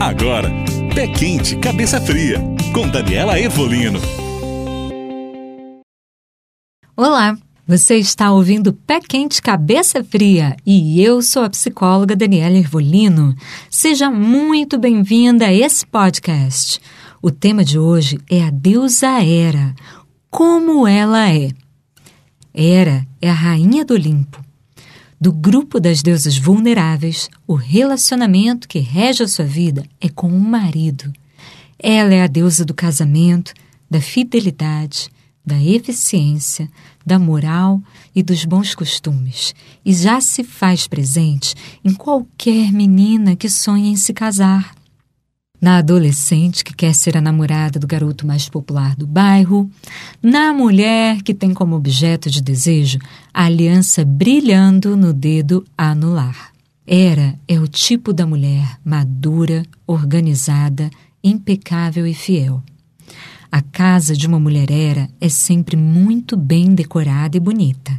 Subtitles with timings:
[0.00, 0.48] Agora,
[0.94, 2.38] Pé Quente, Cabeça Fria,
[2.72, 4.00] com Daniela Evolino.
[6.96, 7.36] Olá,
[7.68, 13.36] você está ouvindo Pé Quente, Cabeça Fria e eu sou a psicóloga Daniela Ervolino.
[13.68, 16.80] Seja muito bem-vinda a esse podcast.
[17.20, 19.74] O tema de hoje é a deusa Hera,
[20.30, 21.50] como ela é.
[22.54, 24.49] Hera é a rainha do Olimpo
[25.20, 30.40] do grupo das deusas vulneráveis, o relacionamento que rege a sua vida é com o
[30.40, 31.12] marido.
[31.78, 33.52] Ela é a deusa do casamento,
[33.90, 35.10] da fidelidade,
[35.44, 36.70] da eficiência,
[37.04, 37.82] da moral
[38.14, 43.96] e dos bons costumes, e já se faz presente em qualquer menina que sonha em
[43.96, 44.74] se casar
[45.60, 49.70] na adolescente que quer ser a namorada do garoto mais popular do bairro,
[50.22, 52.98] na mulher que tem como objeto de desejo
[53.32, 56.50] a aliança brilhando no dedo anular.
[56.86, 60.90] Era é o tipo da mulher madura, organizada,
[61.22, 62.62] impecável e fiel.
[63.52, 67.92] A casa de uma mulher era é sempre muito bem decorada e bonita.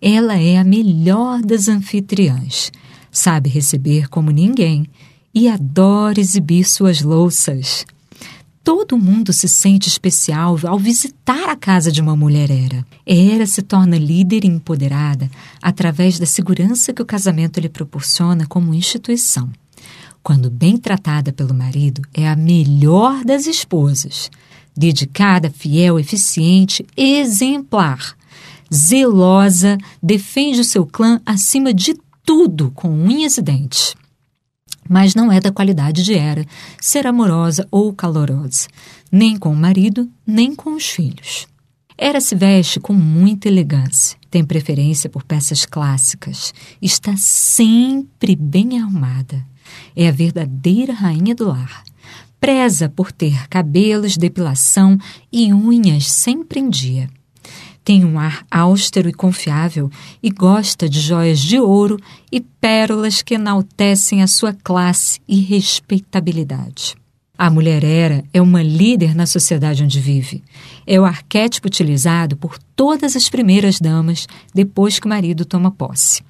[0.00, 2.72] Ela é a melhor das anfitriãs.
[3.10, 4.86] Sabe receber como ninguém
[5.36, 7.84] e adora exibir suas louças.
[8.64, 12.86] Todo mundo se sente especial ao visitar a casa de uma mulher era.
[13.04, 18.72] Era se torna líder e empoderada através da segurança que o casamento lhe proporciona como
[18.72, 19.50] instituição.
[20.22, 24.30] Quando bem tratada pelo marido, é a melhor das esposas.
[24.74, 28.16] Dedicada, fiel, eficiente, exemplar.
[28.74, 33.94] Zelosa, defende o seu clã acima de tudo com unhas e dentes
[34.88, 36.44] mas não é da qualidade de Era
[36.80, 38.68] ser amorosa ou calorosa,
[39.10, 41.46] nem com o marido, nem com os filhos.
[41.98, 49.44] Era se veste com muita elegância, tem preferência por peças clássicas, está sempre bem arrumada.
[49.94, 51.82] É a verdadeira rainha do lar.
[52.38, 54.98] Preza por ter cabelos, depilação
[55.32, 57.08] e unhas sempre em dia
[57.86, 59.88] tem um ar austero e confiável
[60.20, 62.00] e gosta de joias de ouro
[62.32, 66.96] e pérolas que enaltecem a sua classe e respeitabilidade.
[67.38, 70.42] A mulher era é uma líder na sociedade onde vive.
[70.84, 76.24] É o arquétipo utilizado por todas as primeiras damas depois que o marido toma posse.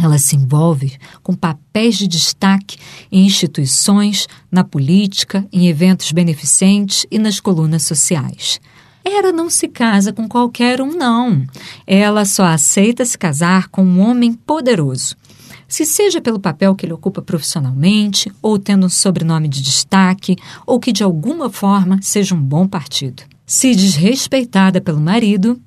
[0.00, 2.78] Ela se envolve com papéis de destaque
[3.10, 8.58] em instituições, na política, em eventos beneficentes e nas colunas sociais.
[9.04, 11.44] Era não se casa com qualquer um, não.
[11.86, 15.16] Ela só aceita se casar com um homem poderoso.
[15.66, 20.36] Se seja pelo papel que ele ocupa profissionalmente, ou tendo um sobrenome de destaque,
[20.66, 23.22] ou que de alguma forma seja um bom partido.
[23.46, 25.60] Se desrespeitada pelo marido,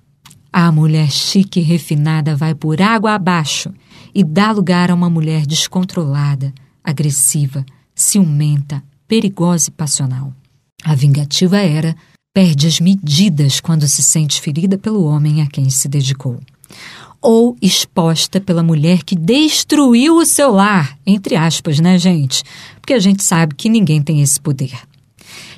[0.54, 3.74] a mulher chique e refinada vai por água abaixo
[4.14, 6.54] e dá lugar a uma mulher descontrolada,
[6.84, 10.34] agressiva, ciumenta, perigosa e passional.
[10.84, 11.96] A vingativa era
[12.36, 16.42] perde as medidas quando se sente ferida pelo homem a quem se dedicou.
[17.22, 22.44] Ou exposta pela mulher que destruiu o seu lar, entre aspas, né, gente?
[22.82, 24.78] Porque a gente sabe que ninguém tem esse poder.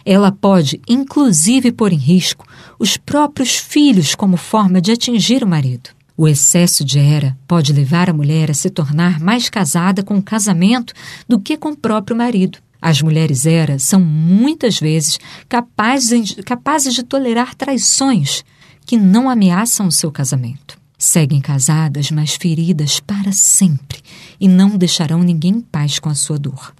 [0.06, 2.46] Ela pode, inclusive, pôr em risco
[2.78, 5.90] os próprios filhos como forma de atingir o marido.
[6.16, 10.24] O excesso de era pode levar a mulher a se tornar mais casada com o
[10.24, 10.94] casamento
[11.28, 12.60] do que com o próprio marido.
[12.82, 18.44] As mulheres era são muitas vezes capazes, capazes de tolerar traições
[18.86, 20.78] que não ameaçam o seu casamento.
[20.98, 24.02] Seguem casadas, mas feridas para sempre
[24.40, 26.74] e não deixarão ninguém em paz com a sua dor.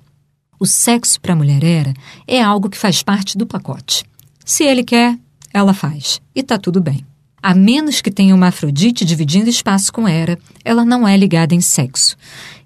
[0.60, 1.94] O sexo para a mulher era
[2.28, 4.04] é algo que faz parte do pacote.
[4.44, 5.18] Se ele quer,
[5.54, 7.06] ela faz e tá tudo bem.
[7.42, 11.62] A menos que tenha uma Afrodite dividindo espaço com Hera, ela não é ligada em
[11.62, 12.18] sexo.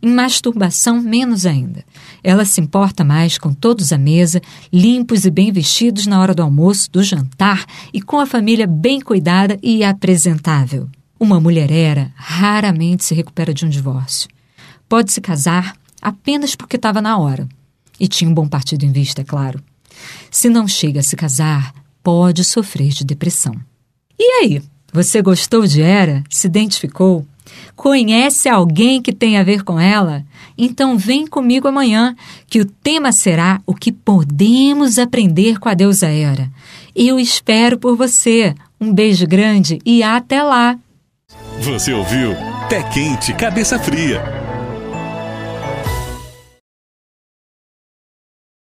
[0.01, 1.83] Em masturbação, menos ainda.
[2.23, 6.41] Ela se importa mais com todos à mesa, limpos e bem vestidos na hora do
[6.41, 10.87] almoço, do jantar e com a família bem cuidada e apresentável.
[11.19, 14.29] Uma mulher Hera raramente se recupera de um divórcio.
[14.87, 17.47] Pode se casar apenas porque estava na hora.
[17.99, 19.61] E tinha um bom partido em vista, é claro.
[20.31, 23.53] Se não chega a se casar, pode sofrer de depressão.
[24.23, 24.61] E aí,
[24.93, 26.23] você gostou de Era?
[26.29, 27.25] Se identificou?
[27.75, 30.23] Conhece alguém que tem a ver com ela?
[30.55, 32.15] Então vem comigo amanhã,
[32.45, 36.51] que o tema será o que podemos aprender com a deusa Era.
[36.95, 38.53] Eu espero por você.
[38.79, 40.77] Um beijo grande e até lá.
[41.59, 42.35] Você ouviu
[42.69, 44.40] Pé Quente, Cabeça Fria